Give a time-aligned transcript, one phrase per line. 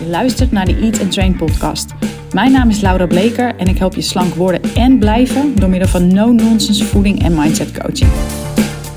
[0.00, 1.90] Je luistert naar de Eat and Train podcast.
[2.32, 5.88] Mijn naam is Laura Bleker en ik help je slank worden en blijven door middel
[5.88, 8.10] van no-nonsense voeding en mindset coaching.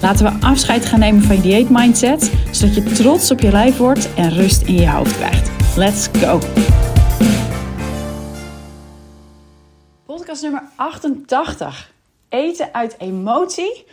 [0.02, 3.78] Laten we afscheid gaan nemen van je dieet mindset, zodat je trots op je lijf
[3.78, 5.78] wordt en rust in je hoofd krijgt.
[5.78, 6.40] Let's go!
[10.06, 11.92] Podcast nummer 88.
[12.30, 13.86] Eten uit emotie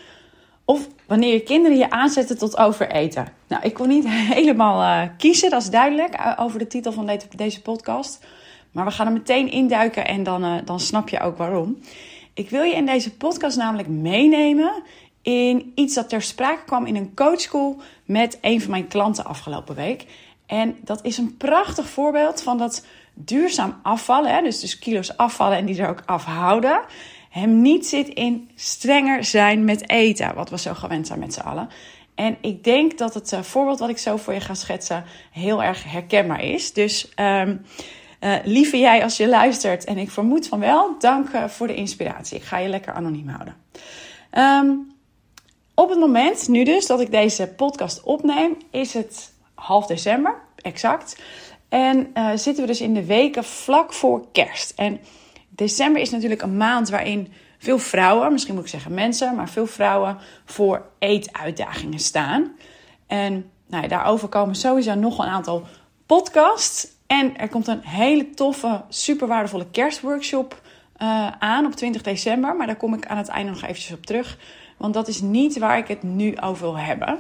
[0.64, 3.27] of wanneer je kinderen je aanzetten tot overeten.
[3.46, 7.20] Nou, ik kon niet helemaal uh, kiezen, dat is duidelijk, uh, over de titel van
[7.37, 8.27] deze, podcast.
[8.70, 11.78] Maar we gaan er meteen induiken en dan, uh, dan snap je ook waarom.
[12.34, 14.82] Ik wil je in deze podcast namelijk meenemen
[15.23, 19.74] in iets dat ter sprake kwam in een coachschool met een van mijn klanten afgelopen
[19.74, 20.06] week.
[20.46, 24.42] En dat is een prachtig voorbeeld van dat duurzaam afvallen, hè?
[24.42, 26.80] Dus, dus kilo's afvallen en die er ook afhouden
[27.30, 31.41] hem niet zit in strenger zijn met eten, wat we zo gewend zijn met z'n
[31.41, 31.69] allen.
[32.15, 35.62] En ik denk dat het uh, voorbeeld wat ik zo voor je ga schetsen heel
[35.62, 36.73] erg herkenbaar is.
[36.73, 37.65] Dus um,
[38.45, 42.37] lieve jij als je luistert, en ik vermoed van wel, dank uh, voor de inspiratie.
[42.37, 43.57] Ik ga je lekker anoniem houden.
[44.69, 44.93] Um,
[45.74, 51.23] op het moment, nu dus, dat ik deze podcast opneem, is het half december, exact.
[51.69, 54.73] En zitten we dus in de weken vlak voor kerst.
[54.76, 55.01] En
[55.51, 59.66] December is natuurlijk een maand waarin veel vrouwen, misschien moet ik zeggen mensen, maar veel
[59.66, 62.52] vrouwen voor eetuitdagingen staan.
[63.07, 65.66] En nou ja, daarover komen sowieso nog een aantal
[66.06, 66.88] podcasts.
[67.06, 70.60] En er komt een hele toffe, super waardevolle kerstworkshop
[71.03, 72.56] uh, aan op 20 december.
[72.56, 74.38] Maar daar kom ik aan het einde nog eventjes op terug.
[74.76, 77.19] Want dat is niet waar ik het nu over wil hebben.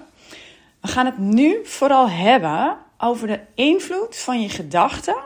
[0.80, 5.16] We gaan het nu vooral hebben over de invloed van je gedachten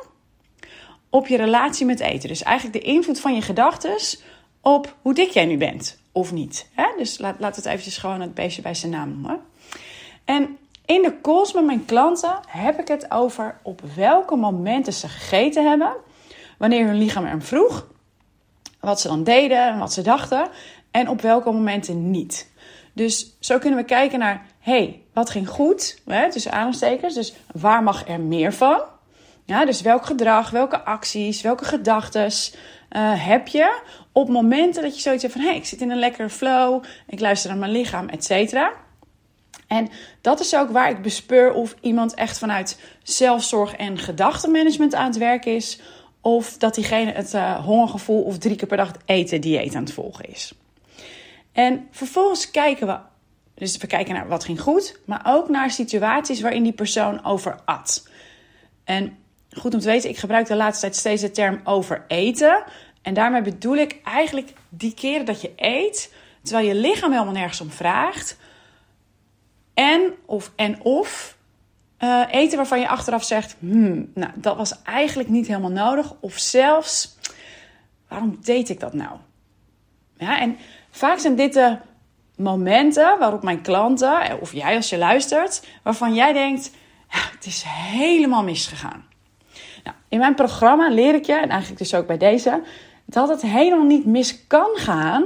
[1.14, 2.28] op je relatie met eten.
[2.28, 3.96] Dus eigenlijk de invloed van je gedachten
[4.60, 6.68] op hoe dik jij nu bent of niet.
[6.72, 6.86] Hè?
[6.96, 9.40] Dus laat, laat het eventjes gewoon het beestje bij zijn naam noemen.
[10.24, 15.08] En in de calls met mijn klanten heb ik het over op welke momenten ze
[15.08, 15.92] gegeten hebben,
[16.58, 17.86] wanneer hun lichaam er vroeg,
[18.80, 20.48] wat ze dan deden en wat ze dachten,
[20.90, 22.50] en op welke momenten niet.
[22.92, 27.82] Dus zo kunnen we kijken naar, hey, wat ging goed, hè, tussen aanstekers, dus waar
[27.82, 28.82] mag er meer van?
[29.44, 33.80] Ja, dus welk gedrag, welke acties, welke gedachten uh, heb je
[34.12, 35.42] op momenten dat je zoiets hebt van...
[35.42, 38.72] hé, hey, ik zit in een lekkere flow, ik luister naar mijn lichaam, et cetera.
[39.66, 39.88] En
[40.20, 45.18] dat is ook waar ik bespeur of iemand echt vanuit zelfzorg en gedachtenmanagement aan het
[45.18, 45.80] werk is...
[46.20, 49.92] of dat diegene het uh, hongergevoel of drie keer per dag eten dieet aan het
[49.92, 50.54] volgen is.
[51.52, 52.98] En vervolgens kijken we...
[53.54, 57.58] Dus we kijken naar wat ging goed, maar ook naar situaties waarin die persoon over
[57.64, 58.08] at.
[58.84, 59.16] En
[59.54, 62.64] goed om te weten, ik gebruik de laatste tijd steeds de term overeten.
[63.02, 67.60] En daarmee bedoel ik eigenlijk die keren dat je eet, terwijl je lichaam helemaal nergens
[67.60, 68.36] om vraagt.
[69.74, 71.36] En of, en of
[71.98, 76.14] uh, eten waarvan je achteraf zegt, hmm, nou, dat was eigenlijk niet helemaal nodig.
[76.20, 77.18] Of zelfs,
[78.08, 79.16] waarom deed ik dat nou?
[80.16, 80.56] Ja, en
[80.90, 81.76] vaak zijn dit de
[82.36, 86.70] momenten waarop mijn klanten, of jij als je luistert, waarvan jij denkt,
[87.10, 89.04] ja, het is helemaal misgegaan.
[90.08, 92.62] In mijn programma leer ik je, en eigenlijk dus ook bij deze,
[93.04, 95.24] dat het helemaal niet mis kan gaan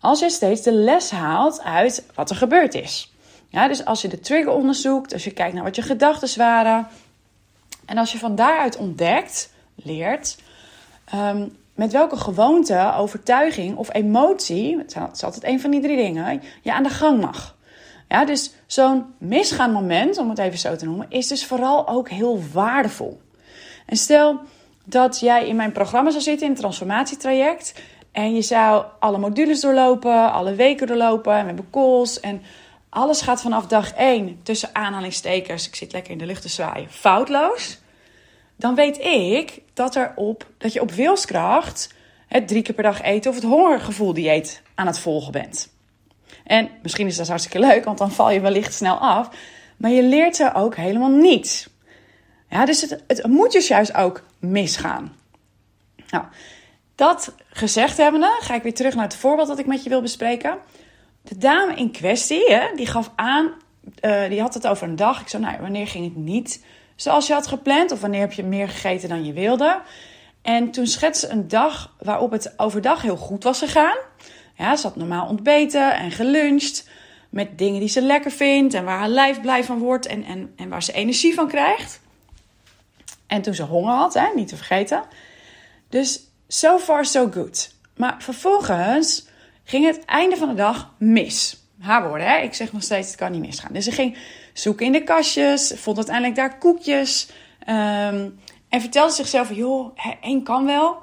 [0.00, 3.12] als je steeds de les haalt uit wat er gebeurd is.
[3.48, 6.86] Ja, dus als je de trigger onderzoekt, als je kijkt naar wat je gedachten waren,
[7.86, 10.38] en als je van daaruit ontdekt, leert,
[11.14, 16.42] um, met welke gewoonte, overtuiging of emotie, het is altijd een van die drie dingen,
[16.62, 17.56] je aan de gang mag.
[18.08, 22.08] Ja, dus zo'n misgaan moment, om het even zo te noemen, is dus vooral ook
[22.08, 23.20] heel waardevol.
[23.86, 24.40] En stel
[24.84, 27.74] dat jij in mijn programma zou zitten, in het transformatietraject.
[28.12, 31.34] En je zou alle modules doorlopen, alle weken doorlopen.
[31.34, 32.20] En we calls.
[32.20, 32.42] En
[32.88, 35.66] alles gaat vanaf dag 1 tussen aanhalingstekens.
[35.66, 36.90] Ik zit lekker in de lucht te zwaaien.
[36.90, 37.78] Foutloos.
[38.56, 41.94] Dan weet ik dat, er op, dat je op wilskracht
[42.28, 45.70] het drie keer per dag eten of het hongergevoel dieet aan het volgen bent.
[46.44, 49.28] En misschien is dat hartstikke leuk, want dan val je wellicht snel af.
[49.76, 51.68] Maar je leert er ook helemaal niets.
[52.52, 55.16] Ja, dus het, het moet dus juist ook misgaan.
[56.10, 56.24] Nou,
[56.94, 60.02] dat gezegd hebbende, ga ik weer terug naar het voorbeeld dat ik met je wil
[60.02, 60.58] bespreken.
[61.22, 63.52] De dame in kwestie, hè, die gaf aan,
[64.00, 65.20] uh, die had het over een dag.
[65.20, 66.64] Ik zei, nou, wanneer ging het niet
[66.96, 67.92] zoals je had gepland?
[67.92, 69.80] Of wanneer heb je meer gegeten dan je wilde?
[70.42, 73.96] En toen schetste een dag waarop het overdag heel goed was gegaan.
[74.56, 76.88] Ja, ze had normaal ontbeten en geluncht
[77.30, 80.52] met dingen die ze lekker vindt en waar haar lijf blij van wordt en, en,
[80.56, 82.01] en waar ze energie van krijgt.
[83.32, 85.02] En toen ze honger had, hè, niet te vergeten.
[85.88, 87.74] Dus so far so good.
[87.96, 89.26] Maar vervolgens
[89.64, 91.64] ging het einde van de dag mis.
[91.80, 92.36] Haar woorden, hè?
[92.36, 93.72] ik zeg nog steeds, het kan niet misgaan.
[93.72, 94.18] Dus ze ging
[94.52, 97.28] zoeken in de kastjes, vond uiteindelijk daar koekjes.
[97.68, 98.38] Um,
[98.68, 100.96] En vertelde zichzelf: joh, één kan wel.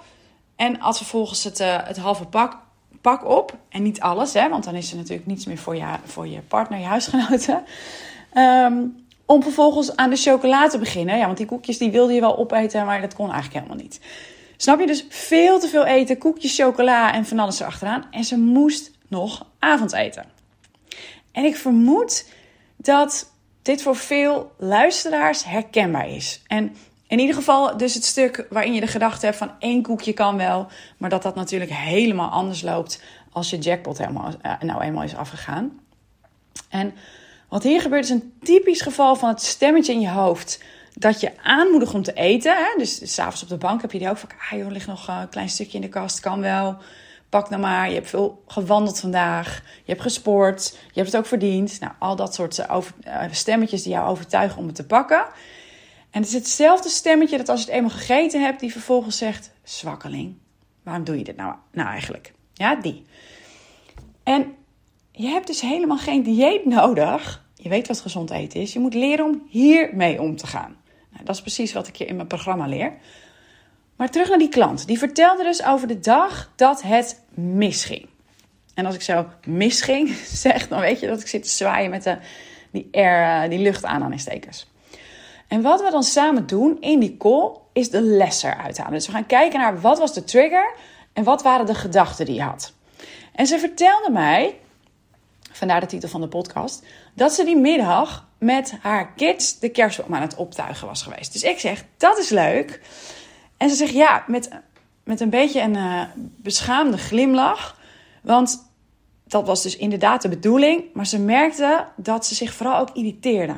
[0.56, 2.58] En als vervolgens het, uh, het halve pak,
[3.02, 3.58] pak op.
[3.70, 6.40] En niet alles, hè, want dan is er natuurlijk niets meer voor je, voor je
[6.40, 7.64] partner, je huisgenoten.
[8.34, 11.18] Um, om vervolgens aan de chocola te beginnen.
[11.18, 14.00] Ja, want die koekjes die wilde je wel opeten, maar dat kon eigenlijk helemaal niet.
[14.58, 14.88] Snap je?
[14.88, 18.06] Dus veel te veel eten, koekjes, chocola en van alles erachteraan.
[18.12, 20.26] En ze moest nog avondeten.
[21.32, 22.26] En ik vermoed
[22.78, 23.32] dat
[23.62, 26.42] dit voor veel luisteraars herkenbaar is.
[26.48, 26.76] En
[27.08, 30.38] in ieder geval dus het stuk waarin je de gedachte hebt van één koekje kan
[30.38, 30.68] wel.
[30.98, 35.16] Maar dat dat natuurlijk helemaal anders loopt als je jackpot helemaal, eh, nou eenmaal is
[35.16, 35.80] afgegaan.
[36.70, 36.94] En
[37.50, 40.64] wat hier gebeurt is een typisch geval van het stemmetje in je hoofd
[40.94, 42.56] dat je aanmoedigt om te eten.
[42.56, 42.78] Hè?
[42.78, 45.08] Dus s'avonds op de bank heb je die ook van, ah joh, er ligt nog
[45.08, 46.78] een klein stukje in de kast, kan wel.
[47.30, 51.26] Pak nou maar, je hebt veel gewandeld vandaag, je hebt gesport, je hebt het ook
[51.26, 51.80] verdiend.
[51.80, 55.26] Nou, al dat soort eh, eh, stemmetjes die jou overtuigen om het te pakken.
[56.10, 59.52] En het is hetzelfde stemmetje dat als je het eenmaal gegeten hebt, die vervolgens zegt,
[59.64, 60.36] zwakkeling,
[60.84, 62.34] waarom doe je dit nou, nou eigenlijk?
[62.54, 63.06] Ja, die.
[64.24, 64.56] En
[65.22, 67.46] je hebt dus helemaal geen dieet nodig.
[67.56, 68.74] Je weet wat gezond eten is.
[68.74, 70.78] Je moet leren om hiermee om te gaan.
[71.12, 72.94] Nou, dat is precies wat ik je in mijn programma leer.
[73.96, 74.88] Maar terug naar die klant.
[74.88, 78.08] Die vertelde dus over de dag dat het misging.
[78.74, 80.10] En als ik zo misging
[80.46, 82.18] zeg, dan weet je dat ik zit te zwaaien met de,
[82.72, 84.68] die, air, eh, die lucht aan stekers.
[85.48, 88.94] En wat we dan samen doen in die call is de les eruit halen.
[88.94, 90.74] Dus we gaan kijken naar wat was de trigger
[91.14, 92.74] en wat waren de gedachten die je had.
[93.34, 94.56] En ze vertelde mij
[95.60, 100.16] vandaar de titel van de podcast, dat ze die middag met haar kids de kerstboom
[100.16, 101.34] aan het optuigen was geweest.
[101.34, 102.82] Dus ik zeg, dat is leuk.
[103.58, 104.50] En ze zegt, ja, met,
[105.04, 107.78] met een beetje een uh, beschaamde glimlach.
[108.22, 108.72] Want
[109.28, 110.84] dat was dus inderdaad de bedoeling.
[110.94, 113.56] Maar ze merkte dat ze zich vooral ook irriteerde.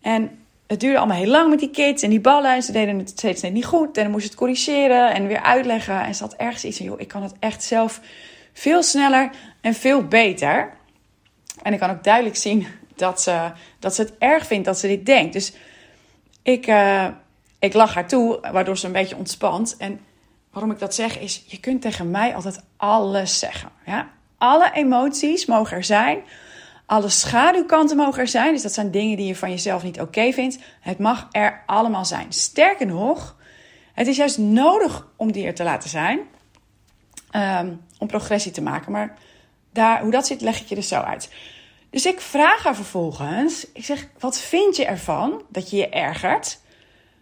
[0.00, 2.54] En het duurde allemaal heel lang met die kids en die ballen.
[2.54, 3.96] En ze deden het steeds net niet goed.
[3.96, 6.00] En dan moest het corrigeren en weer uitleggen.
[6.00, 8.00] En ze had ergens iets van, joh, ik kan het echt zelf
[8.52, 9.30] veel sneller
[9.60, 10.72] en veel beter.
[11.62, 12.66] En ik kan ook duidelijk zien
[12.96, 15.32] dat ze, dat ze het erg vindt dat ze dit denkt.
[15.32, 15.52] Dus
[16.42, 17.06] ik, uh,
[17.58, 19.76] ik lach haar toe, waardoor ze een beetje ontspant.
[19.76, 20.00] En
[20.50, 23.70] waarom ik dat zeg is, je kunt tegen mij altijd alles zeggen.
[23.86, 24.10] Ja?
[24.38, 26.22] Alle emoties mogen er zijn.
[26.86, 28.52] Alle schaduwkanten mogen er zijn.
[28.52, 30.58] Dus dat zijn dingen die je van jezelf niet oké vindt.
[30.80, 32.32] Het mag er allemaal zijn.
[32.32, 33.36] Sterker nog,
[33.92, 36.20] het is juist nodig om die er te laten zijn.
[37.36, 38.92] Um, om progressie te maken.
[38.92, 39.16] Maar
[39.72, 41.30] daar, hoe dat zit, leg ik je er zo uit.
[41.90, 46.60] Dus ik vraag haar vervolgens, ik zeg, wat vind je ervan dat je je ergert?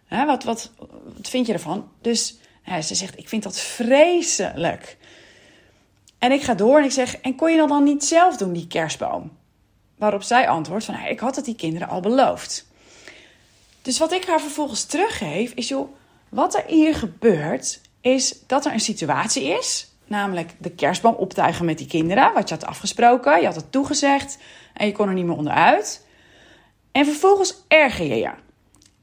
[0.09, 0.71] wat, wat,
[1.17, 1.89] wat vind je ervan?
[2.01, 2.37] Dus
[2.81, 4.97] ze zegt, ik vind dat vreselijk.
[6.19, 8.53] En ik ga door en ik zeg, en kon je dat dan niet zelf doen,
[8.53, 9.37] die kerstboom?
[9.97, 12.67] Waarop zij antwoordt van, ik had het die kinderen al beloofd.
[13.81, 15.93] Dus wat ik haar vervolgens teruggeef, is joh,
[16.29, 21.77] wat er hier gebeurt, is dat er een situatie is Namelijk de kerstboom optuigen met
[21.77, 22.33] die kinderen.
[22.33, 23.39] Wat je had afgesproken.
[23.39, 24.37] Je had het toegezegd.
[24.73, 26.05] En je kon er niet meer onderuit.
[26.91, 28.31] En vervolgens erger je je.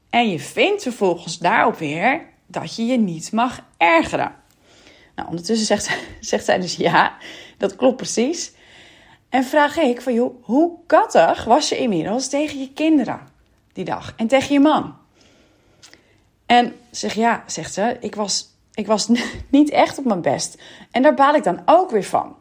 [0.09, 4.35] En je vindt vervolgens daarop weer dat je je niet mag ergeren.
[5.15, 5.97] Nou, ondertussen zegt,
[6.29, 7.17] zegt zij dus ja,
[7.57, 8.51] dat klopt precies.
[9.29, 13.27] En vraag ik van, joh, hoe kattig was je inmiddels tegen je kinderen
[13.73, 14.13] die dag?
[14.15, 14.95] En tegen je man?
[16.45, 18.48] En zeg ja, zegt ze, ik was
[18.79, 19.07] ik was
[19.49, 20.61] niet echt op mijn best.
[20.91, 22.35] En daar baal ik dan ook weer van.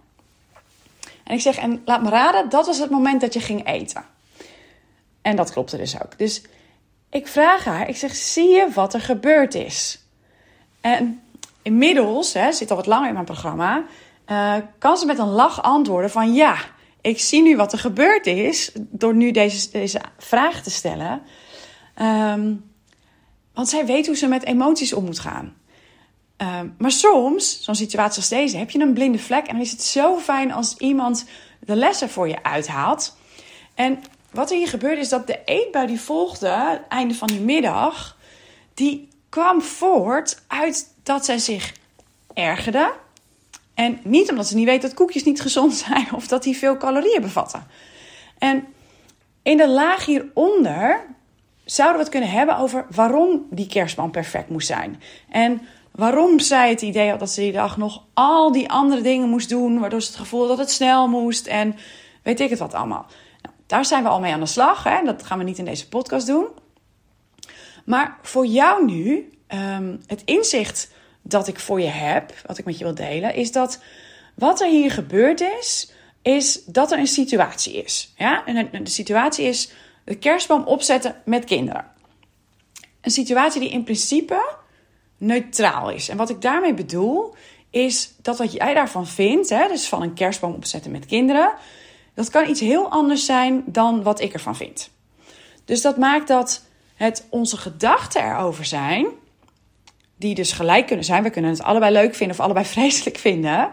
[1.24, 4.04] En ik zeg, en laat me raden, dat was het moment dat je ging eten.
[5.22, 6.18] En dat klopte dus ook.
[6.18, 6.42] Dus
[7.10, 10.04] ik vraag haar, ik zeg, zie je wat er gebeurd is?
[10.80, 11.22] En
[11.62, 13.84] inmiddels, hè, zit al wat langer in mijn programma,
[14.26, 16.56] uh, kan ze met een lach antwoorden van ja,
[17.00, 21.22] ik zie nu wat er gebeurd is door nu deze, deze vraag te stellen.
[22.02, 22.70] Um,
[23.52, 25.57] want zij weet hoe ze met emoties om moet gaan.
[26.38, 29.46] Ehm, maar soms, zo'n situatie als deze, heb je een blinde vlek.
[29.46, 31.24] En dan is het zo fijn als iemand
[31.60, 33.16] de lessen voor je uithaalt.
[33.74, 38.16] En wat er hier gebeurde is dat de eetbui die volgde, einde van die middag,
[38.74, 41.74] die kwam voort uit dat zij zich
[42.34, 42.92] ergerde.
[43.74, 46.76] En niet omdat ze niet weet dat koekjes niet gezond zijn of dat die veel
[46.76, 47.66] calorieën bevatten.
[48.38, 48.66] En
[49.42, 51.06] in de laag hieronder
[51.64, 55.02] zouden we het kunnen hebben over waarom die kerstman perfect moest zijn.
[55.28, 55.60] En
[55.98, 59.48] waarom zij het idee had dat ze die dag nog al die andere dingen moest
[59.48, 61.76] doen, waardoor ze het gevoel dat het snel moest en
[62.22, 63.06] weet ik het wat allemaal.
[63.42, 64.84] Nou, daar zijn we al mee aan de slag.
[64.84, 65.04] Hè?
[65.04, 66.46] Dat gaan we niet in deze podcast doen.
[67.84, 72.78] Maar voor jou nu, ehm, het inzicht dat ik voor je heb, wat ik met
[72.78, 73.82] je wil delen, is dat
[74.34, 78.12] wat er hier gebeurd is, is dat er een situatie is.
[78.16, 78.44] Ja?
[78.46, 79.72] En de situatie is
[80.04, 81.86] de kerstboom opzetten met kinderen.
[83.00, 84.56] Een situatie die in principe
[85.18, 86.08] neutraal is.
[86.08, 87.34] En wat ik daarmee bedoel,
[87.70, 91.54] is dat wat jij daarvan vindt, hè, dus van een kerstboom opzetten met kinderen,
[92.14, 94.90] dat kan iets heel anders zijn dan wat ik ervan vind.
[95.64, 99.06] Dus dat maakt dat het onze gedachten erover zijn,
[100.16, 101.22] die dus gelijk kunnen zijn.
[101.22, 103.70] We kunnen het allebei leuk vinden of allebei vreselijk vinden.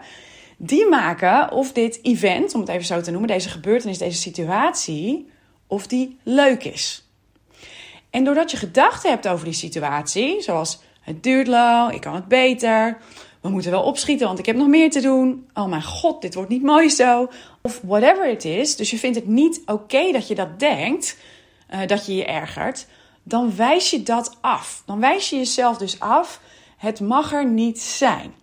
[0.56, 5.30] Die maken of dit event, om het even zo te noemen, deze gebeurtenis, deze situatie,
[5.66, 7.08] of die leuk is.
[8.10, 12.28] En doordat je gedachten hebt over die situatie, zoals het duurt lang, ik kan het
[12.28, 12.98] beter,
[13.40, 15.48] we moeten wel opschieten, want ik heb nog meer te doen.
[15.54, 17.28] Oh mijn god, dit wordt niet mooi zo.
[17.62, 18.76] Of whatever het is.
[18.76, 21.18] Dus je vindt het niet oké dat je dat denkt,
[21.70, 22.86] uh, dat je je ergert.
[23.22, 24.82] Dan wijs je dat af.
[24.86, 26.40] Dan wijs je jezelf dus af.
[26.76, 28.34] Het mag er niet zijn.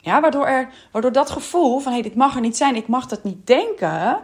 [0.00, 2.88] Ja, waardoor, er, waardoor dat gevoel van hé, hey, dit mag er niet zijn, ik
[2.88, 4.20] mag dat niet denken,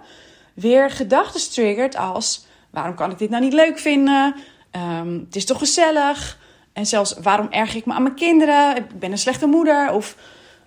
[0.55, 4.35] weer gedachten triggert als waarom kan ik dit nou niet leuk vinden?
[4.73, 6.39] Um, het is toch gezellig?
[6.73, 8.77] En zelfs waarom erg ik me aan mijn kinderen?
[8.77, 9.93] Ik ben een slechte moeder.
[9.93, 10.17] Of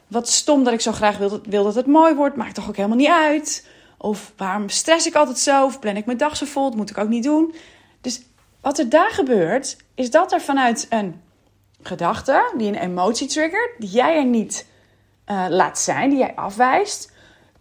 [0.08, 2.36] wat stom dat ik zo graag wil, wil dat het mooi wordt.
[2.36, 3.68] Maakt toch ook helemaal niet uit.
[3.98, 5.66] Of waarom stress ik altijd zo?
[5.66, 6.70] Of plan ik mijn dag zo vol?
[6.70, 7.56] Dat moet ik ook niet doen.
[8.02, 8.22] Dus
[8.62, 11.22] wat er daar gebeurt, is dat er vanuit een
[11.82, 14.66] gedachte, die een emotie triggert, die jij er niet
[15.28, 17.12] uh, laat zijn, die jij afwijst,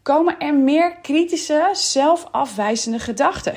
[0.02, 3.54] komen er meer kritische, zelfafwijzende gedachten.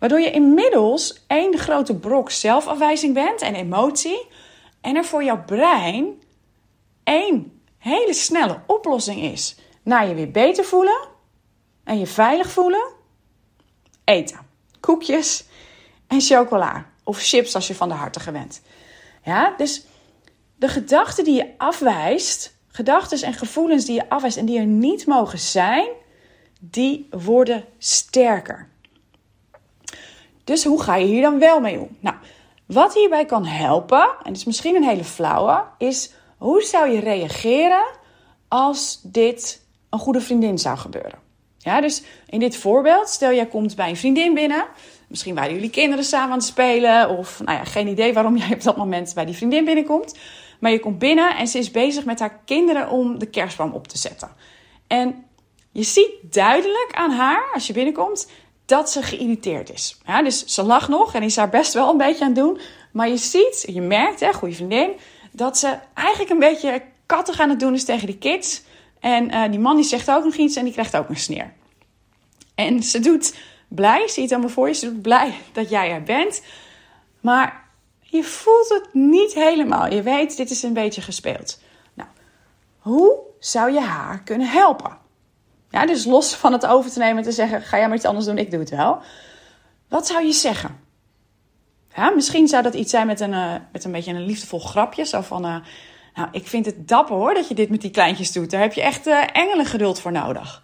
[0.00, 4.26] Waardoor je inmiddels één grote brok zelfafwijzing bent en emotie.
[4.80, 6.22] En er voor jouw brein
[7.04, 9.56] één hele snelle oplossing is.
[9.82, 11.08] Naar je weer beter voelen
[11.84, 12.88] en je veilig voelen.
[14.04, 14.40] Eten.
[14.80, 15.44] Koekjes
[16.06, 16.86] en chocola.
[17.04, 18.62] Of chips als je van de harte gewend.
[19.24, 19.84] Ja, dus
[20.56, 25.06] de gedachten die je afwijst, gedachten en gevoelens die je afwijst en die er niet
[25.06, 25.88] mogen zijn,
[26.60, 28.69] die worden sterker.
[30.44, 31.96] Dus hoe ga je hier dan wel mee om?
[32.00, 32.16] Nou,
[32.66, 37.00] wat hierbij kan helpen, en het is misschien een hele flauwe, is hoe zou je
[37.00, 37.84] reageren
[38.48, 41.18] als dit een goede vriendin zou gebeuren?
[41.58, 44.64] Ja, dus in dit voorbeeld, stel jij komt bij een vriendin binnen.
[45.08, 47.08] Misschien waren jullie kinderen samen aan het spelen.
[47.08, 50.18] Of nou ja, geen idee waarom jij op dat moment bij die vriendin binnenkomt.
[50.60, 53.88] Maar je komt binnen en ze is bezig met haar kinderen om de kerstboom op
[53.88, 54.30] te zetten.
[54.86, 55.24] En
[55.72, 58.30] je ziet duidelijk aan haar, als je binnenkomt,
[58.70, 59.98] dat ze geïrriteerd is.
[60.06, 62.60] Ja, dus ze lacht nog en is daar best wel een beetje aan het doen.
[62.92, 64.90] Maar je ziet, je merkt, hè, goede vriendin,
[65.32, 68.62] dat ze eigenlijk een beetje kattig aan het doen is tegen die kids.
[69.00, 71.52] En uh, die man die zegt ook nog iets en die krijgt ook een sneer.
[72.54, 73.34] En ze doet
[73.68, 76.42] blij, zie je het allemaal voor je, ze doet blij dat jij er bent.
[77.20, 77.64] Maar
[78.00, 79.92] je voelt het niet helemaal.
[79.92, 81.60] Je weet, dit is een beetje gespeeld.
[81.94, 82.08] Nou,
[82.78, 84.98] hoe zou je haar kunnen helpen?
[85.70, 88.06] Ja, dus los van het over te nemen en te zeggen: ga jij maar iets
[88.06, 88.98] anders doen, ik doe het wel.
[89.88, 90.80] Wat zou je zeggen?
[91.94, 95.04] Ja, misschien zou dat iets zijn met een, uh, met een beetje een liefdevol grapje.
[95.04, 95.56] Zo van: uh,
[96.14, 98.50] Nou, ik vind het dapper hoor dat je dit met die kleintjes doet.
[98.50, 100.62] Daar heb je echt uh, engelengeduld voor nodig.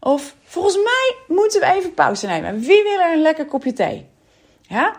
[0.00, 2.60] Of volgens mij moeten we even pauze nemen.
[2.60, 4.06] Wie wil er een lekker kopje thee?
[4.60, 4.96] Ja,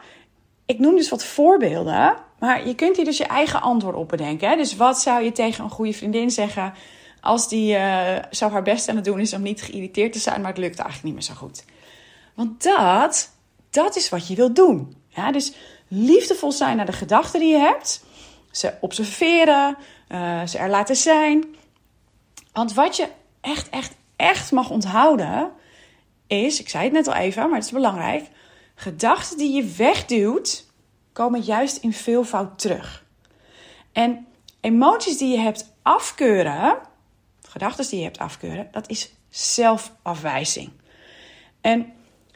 [0.65, 2.15] ik noem dus wat voorbeelden.
[2.39, 4.49] Maar je kunt hier dus je eigen antwoord op bedenken.
[4.49, 4.55] Hè?
[4.55, 6.73] Dus wat zou je tegen een goede vriendin zeggen
[7.21, 10.41] als die uh, zo haar best aan het doen is om niet geïrriteerd te zijn,
[10.41, 11.63] maar het lukt eigenlijk niet meer zo goed.
[12.33, 13.31] Want dat,
[13.69, 14.95] dat is wat je wilt doen.
[15.07, 15.53] Ja, dus
[15.87, 18.03] liefdevol zijn naar de gedachten die je hebt.
[18.51, 19.77] Ze observeren,
[20.09, 21.55] uh, ze er laten zijn.
[22.53, 23.07] Want wat je
[23.41, 25.51] echt, echt, echt mag onthouden
[26.27, 28.29] is, ik zei het net al even, maar het is belangrijk.
[28.75, 30.65] Gedachten die je wegduwt,
[31.13, 33.05] komen juist in veelvoud terug.
[33.91, 34.27] En
[34.61, 36.77] emoties die je hebt afkeuren,
[37.51, 40.69] gedachten die je hebt afkeuren, dat is zelfafwijzing.
[41.61, 41.93] En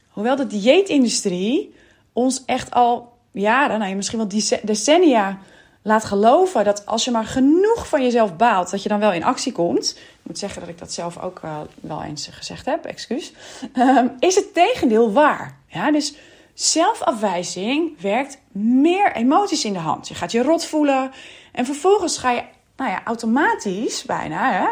[0.09, 1.75] hoewel de dieetindustrie
[2.13, 5.39] ons echt al jaren, nou misschien wel decennia
[5.81, 9.23] laat geloven dat als je maar genoeg van jezelf baalt, dat je dan wel in
[9.23, 9.97] actie komt.
[9.97, 11.41] Ik moet zeggen dat ik dat zelf ook
[11.81, 13.31] wel eens gezegd heb, excuus.
[13.77, 15.57] Um, is het tegendeel waar.
[15.67, 16.15] Ja, dus
[16.53, 20.07] zelfafwijzing werkt meer emoties in de hand.
[20.07, 21.11] Je gaat je rot voelen
[21.51, 22.43] en vervolgens ga je
[22.75, 24.67] nou ja, automatisch bijna hè,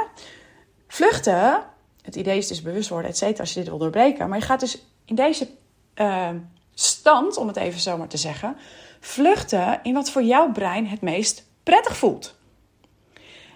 [0.88, 1.64] vluchten.
[2.02, 4.30] Het idee is dus bewust worden, et cetera, als je dit wil doorbreken.
[4.30, 5.50] Maar je gaat dus in deze
[5.96, 6.30] uh,
[6.74, 8.58] stand, om het even zo maar te zeggen,
[9.00, 12.36] vluchten in wat voor jouw brein het meest prettig voelt.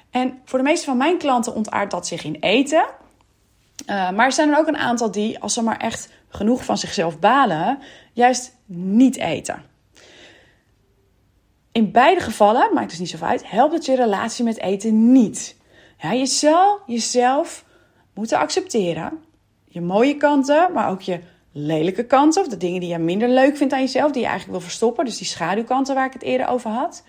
[0.10, 2.86] En voor de meeste van mijn klanten ontaart dat zich in eten.
[3.86, 6.78] Uh, maar er zijn er ook een aantal die, als ze maar echt genoeg van
[6.78, 7.80] zichzelf balen,
[8.14, 9.64] juist niet eten.
[11.78, 15.56] In beide gevallen, maakt dus niet zoveel uit, helpt het je relatie met eten niet.
[15.98, 17.66] Ja, je zal jezelf
[18.14, 19.24] moeten accepteren.
[19.66, 21.20] Je mooie kanten, maar ook je
[21.52, 22.42] lelijke kanten.
[22.42, 25.06] Of de dingen die je minder leuk vindt aan jezelf, die je eigenlijk wil verstoppen.
[25.06, 27.04] Dus die schaduwkanten waar ik het eerder over had.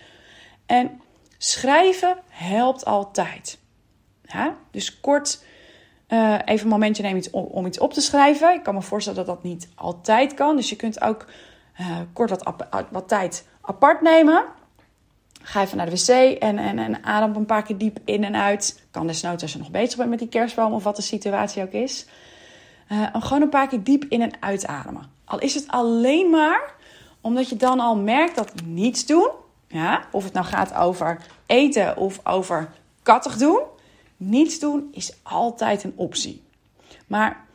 [0.65, 1.01] En
[1.37, 3.59] schrijven helpt altijd.
[4.21, 4.55] Ja?
[4.71, 5.43] Dus kort
[6.09, 8.53] uh, even een momentje nemen om, iets op te schrijven.
[8.53, 10.55] Ik kan me voorstellen dat dat niet altijd kan.
[10.55, 11.25] Dus je kunt ook
[11.79, 12.43] uh, kort
[12.91, 14.57] wat, tijd apart nemen.
[15.49, 18.35] Ga even naar de wc en, en, en adem een paar keer diep in en
[18.35, 18.83] uit.
[18.91, 21.71] Kan desnoods als je nog bezig bent met die kerstboom of wat de situatie ook
[21.71, 22.05] is.
[22.91, 25.11] Uh, gewoon een paar keer diep in en uitademen.
[25.25, 26.73] Al is het alleen maar
[27.21, 29.29] omdat je dan al merkt dat niets doen,
[29.67, 32.71] ja, of het nou gaat over eten of over
[33.03, 33.61] kattig doen,
[34.17, 36.43] niets doen is altijd een optie.
[37.07, 37.45] Maar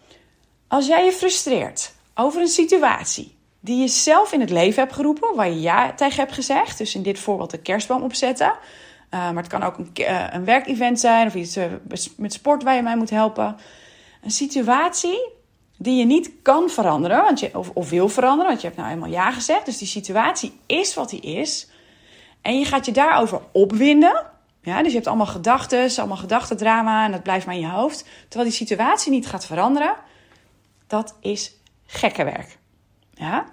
[0.68, 5.34] als jij je frustreert over een situatie die je zelf in het leven hebt geroepen,
[5.34, 8.54] waar je ja tegen hebt gezegd, dus in dit voorbeeld de kerstboom opzetten, uh,
[9.10, 11.64] maar het kan ook een, uh, een werkevent zijn of iets uh,
[12.16, 13.56] met sport waar je mij moet helpen.
[14.22, 15.28] Een situatie
[15.78, 19.10] die je niet kan veranderen want je, of, wil veranderen, want je hebt nou eenmaal
[19.10, 19.66] ja gezegd.
[19.66, 21.68] Dus die situatie is wat die is.
[22.42, 24.26] En je gaat je daarover opwinden.
[24.62, 28.04] Ja, dus je hebt allemaal gedachten, allemaal gedachtendrama en dat blijft maar in je hoofd.
[28.28, 29.94] Terwijl die situatie niet gaat veranderen.
[30.86, 31.56] Dat is
[31.86, 32.62] gekke werk.
[33.14, 33.46] Ja?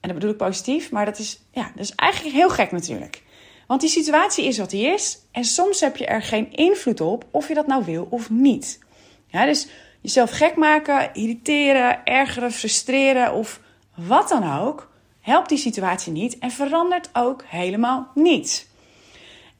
[0.00, 3.22] En dat bedoel ik positief, maar dat is, ja, dat is eigenlijk heel gek natuurlijk.
[3.66, 5.18] Want die situatie is wat die is.
[5.30, 8.78] En soms heb je er geen invloed op of je dat nou wil of niet.
[9.26, 9.68] Ja, dus
[10.00, 13.60] jezelf gek maken, irriteren, ergeren, frustreren of
[13.94, 14.90] wat dan ook,
[15.20, 18.66] helpt die situatie niet en verandert ook helemaal niets.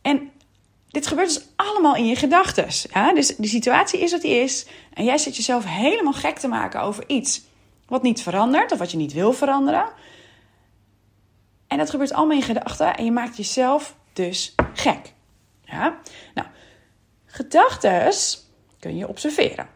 [0.03, 0.31] En
[0.89, 2.67] dit gebeurt dus allemaal in je gedachten.
[2.93, 3.15] Ja?
[3.15, 4.67] Dus de situatie is wat die is.
[4.95, 7.43] En jij zit jezelf helemaal gek te maken over iets
[7.89, 9.89] wat niet verandert of wat je niet wil veranderen.
[11.67, 15.13] En dat gebeurt allemaal in gedachten en je maakt jezelf dus gek.
[15.65, 15.99] Ja?
[16.35, 16.49] Nou,
[17.27, 18.13] gedachten
[18.79, 19.69] kun je observeren.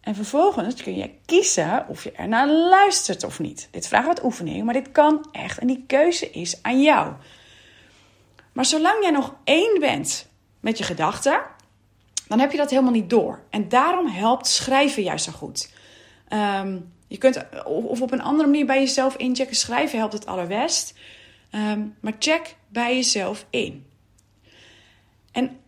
[0.00, 3.68] En vervolgens kun je kiezen of je er naar luistert of niet.
[3.70, 5.58] Dit vraagt wat oefening, maar dit kan echt.
[5.58, 7.12] En die keuze is aan jou.
[8.52, 10.28] Maar zolang jij nog één bent
[10.60, 11.40] met je gedachten,
[12.28, 13.42] dan heb je dat helemaal niet door.
[13.50, 15.72] En daarom helpt schrijven juist zo goed.
[16.28, 19.56] Ehm, je kunt of op een andere manier bij jezelf inchecken.
[19.56, 20.94] Schrijven helpt het allerbest.
[21.50, 23.86] Ehm, maar check bij jezelf in.
[25.32, 25.58] En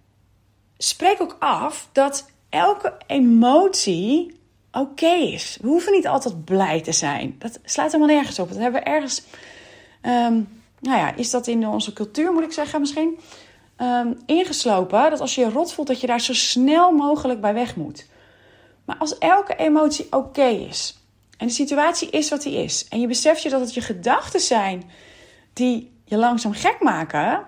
[0.79, 4.38] spreek ook af dat elke emotie
[4.72, 5.59] oké is.
[5.61, 7.35] We hoeven niet altijd blij te zijn.
[7.38, 8.48] Dat slaat helemaal nergens op.
[8.48, 9.22] Dat hebben we ergens.
[10.03, 13.18] Um, nou ja, is dat in onze cultuur, moet ik zeggen, misschien.
[13.79, 15.11] Um, ingeslopen.
[15.11, 18.07] Dat als je je rot voelt, dat je daar zo snel mogelijk bij weg moet.
[18.85, 21.00] Maar als elke emotie oké is.
[21.40, 22.88] En de situatie is wat die is.
[22.88, 24.90] En je beseft je dat het je gedachten zijn
[25.53, 27.46] die je langzaam gek maken.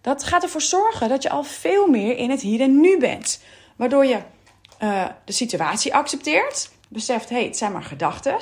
[0.00, 3.42] Dat gaat ervoor zorgen dat je al veel meer in het hier en nu bent.
[3.76, 4.18] Waardoor je
[4.82, 6.70] uh, de situatie accepteert.
[6.88, 8.38] Beseft, hé, hey, het zijn maar gedachten.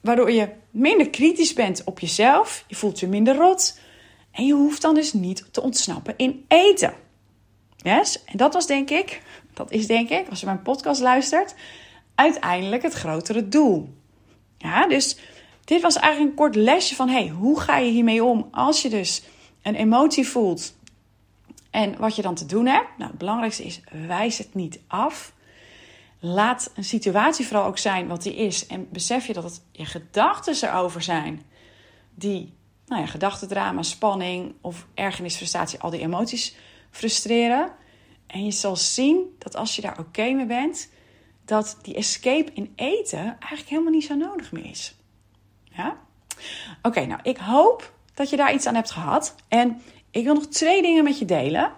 [0.00, 2.64] Waardoor je minder kritisch bent op jezelf.
[2.66, 3.78] Je voelt je minder rot.
[4.32, 6.94] En je hoeft dan dus niet te ontsnappen in eten.
[7.76, 8.24] Yes?
[8.24, 9.22] En dat was denk ik,
[9.54, 11.54] dat is denk ik, als je mijn podcast luistert,
[12.14, 13.94] uiteindelijk het grotere doel.
[14.58, 15.16] Ja, dus
[15.64, 18.88] dit was eigenlijk een kort lesje van, hey, hoe ga je hiermee om als je
[18.88, 19.22] dus
[19.62, 20.74] een emotie voelt
[21.72, 22.88] en wat je dan te doen hebt?
[22.98, 25.32] Nou, het belangrijkste is, wijs het niet af.
[26.18, 28.66] Laat een situatie vooral ook zijn wat die is.
[28.66, 31.42] En besef je dat het je gedachten erover zijn.
[32.14, 32.52] Die,
[32.86, 36.54] nou ja, gedachtendrama, spanning of ergernis, frustratie, al die emoties
[36.90, 37.72] frustreren.
[38.26, 40.88] En je zal zien dat als je daar oké mee bent,
[41.44, 44.94] dat die escape in eten eigenlijk helemaal niet zo nodig meer is.
[45.64, 45.96] Ja?
[46.82, 49.34] Oké, nou, ik hoop dat je daar iets aan hebt gehad.
[49.48, 51.72] En ik wil nog twee dingen met je delen.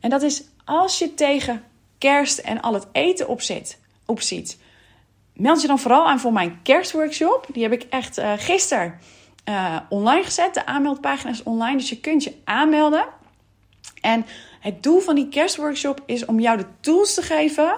[0.00, 1.64] En dat is als je tegen
[1.98, 4.58] kerst en al het eten opzit, opziet,
[5.32, 7.46] meld je dan vooral aan voor mijn kerstworkshop.
[7.52, 8.98] Die heb ik echt uh, gisteren
[9.48, 10.54] uh, online gezet.
[10.54, 13.06] De aanmeldpagina is online, dus je kunt je aanmelden.
[14.00, 14.26] En
[14.60, 17.76] het doel van die kerstworkshop is om jou de tools te geven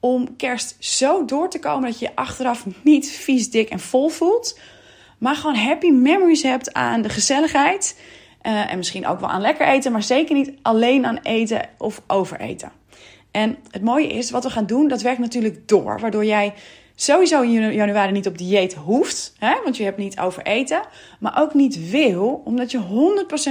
[0.00, 4.08] om kerst zo door te komen dat je je achteraf niet vies, dik en vol
[4.08, 4.58] voelt.
[5.18, 8.00] Maar gewoon happy memories hebt aan de gezelligheid
[8.42, 12.02] uh, en misschien ook wel aan lekker eten, maar zeker niet alleen aan eten of
[12.06, 12.72] overeten.
[13.30, 16.00] En het mooie is, wat we gaan doen, dat werkt natuurlijk door.
[16.00, 16.54] Waardoor jij
[16.94, 20.82] sowieso in januari niet op dieet hoeft, hè, want je hebt niet overeten.
[21.18, 22.80] Maar ook niet wil, omdat je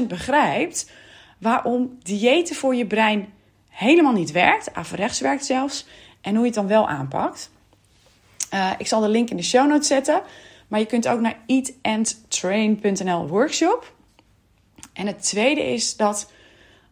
[0.03, 0.91] 100% begrijpt
[1.38, 3.33] waarom diëten voor je brein
[3.69, 4.73] helemaal niet werkt.
[4.73, 5.85] Averechts werkt zelfs.
[6.21, 7.51] En hoe je het dan wel aanpakt.
[8.53, 10.21] Uh, ik zal de link in de show notes zetten.
[10.67, 13.93] Maar je kunt ook naar eatandtrain.nl workshop.
[14.93, 16.32] En het tweede is dat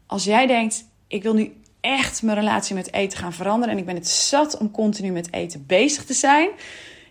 [0.06, 3.86] als jij denkt, ik wil nu echt mijn relatie met eten gaan veranderen en ik
[3.86, 6.50] ben het zat om continu met eten bezig te zijn.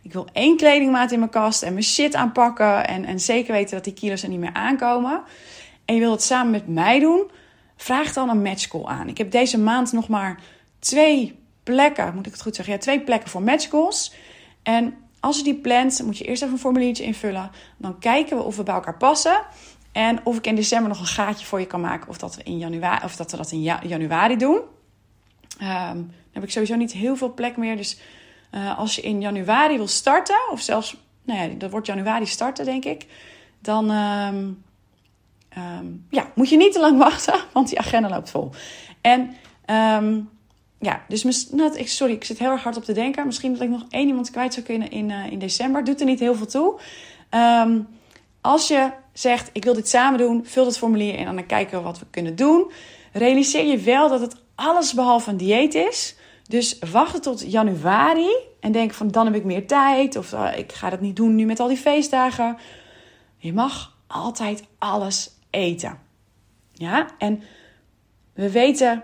[0.02, 3.74] Ik wil één kledingmaat in mijn kast en mijn shit aanpakken en, en zeker weten
[3.74, 5.22] dat die kilo's er niet meer aankomen.
[5.84, 7.30] En je wil het samen met mij doen,
[7.76, 9.08] vraag dan een matchcall aan.
[9.08, 10.40] Ik heb deze maand nog maar
[10.78, 12.74] twee plekken, moet ik het goed zeggen?
[12.74, 14.14] Ja, twee plekken voor matchcalls.
[14.62, 17.50] En als je die plant, moet je eerst even een formuliertje invullen.
[17.76, 19.40] Dan kijken we of we bij elkaar passen.
[19.92, 22.08] En of ik in december nog een gaatje voor je kan maken.
[22.08, 24.54] Of dat we, in januari, of dat, we dat in januari doen.
[25.62, 27.76] Um, dan heb ik sowieso niet heel veel plek meer.
[27.76, 28.00] Dus
[28.52, 32.64] uh, als je in januari wil starten, of zelfs, nou ja, dat wordt januari starten,
[32.64, 33.06] denk ik.
[33.60, 34.64] Dan um,
[35.58, 38.50] um, ja, moet je niet te lang wachten, want die agenda loopt vol.
[39.00, 39.36] En
[40.86, 43.26] ja, dus nou, ik, sorry, ik zit heel erg hard op te denken.
[43.26, 45.84] Misschien dat ik nog één iemand kwijt zou kunnen in, uh, in december.
[45.84, 46.80] Doet er niet heel veel toe.
[47.30, 47.88] Um,
[48.40, 51.78] als je zegt, ik wil dit samen doen, vul het formulier in en dan kijken
[51.78, 52.70] we wat we kunnen doen.
[53.12, 56.16] Realiseer je wel dat het alles behalve een dieet is.
[56.48, 60.16] Dus wacht tot januari en denk van dan heb ik meer tijd.
[60.16, 62.56] Of uh, ik ga dat niet doen nu met al die feestdagen.
[63.36, 65.98] Je mag altijd alles eten.
[66.72, 67.42] Ja, en
[68.34, 69.02] we weten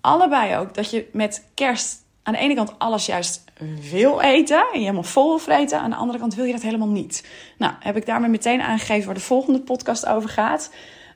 [0.00, 3.44] allebei ook dat je met kerst aan de ene kant alles juist
[3.90, 5.80] wil eten en je helemaal vol wil vreten.
[5.80, 7.26] Aan de andere kant wil je dat helemaal niet.
[7.58, 10.70] Nou, heb ik daarmee meteen aangegeven waar de volgende podcast over gaat.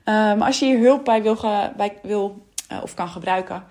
[0.05, 1.37] Um, als je hier hulp bij wil,
[1.77, 3.63] bij wil uh, of kan gebruiken,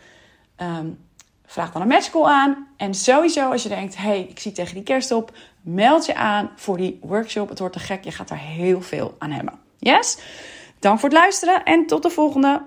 [0.57, 0.99] um,
[1.47, 2.67] vraag dan een matchcall aan.
[2.77, 6.51] En sowieso als je denkt, hey, ik zie tegen die kerst op, meld je aan
[6.57, 7.49] voor die workshop.
[7.49, 9.59] Het wordt te gek, je gaat daar heel veel aan hebben.
[9.79, 10.19] Yes?
[10.79, 12.63] Dank voor het luisteren en tot de volgende.